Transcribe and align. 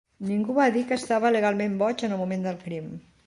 Ningú 0.27 0.53
va 0.59 0.65
dir 0.77 0.81
que 0.91 0.97
estava 1.01 1.31
legalment 1.35 1.77
boig 1.83 2.05
en 2.09 2.15
el 2.17 2.21
moment 2.25 2.47
del 2.49 2.61
crim. 2.65 2.89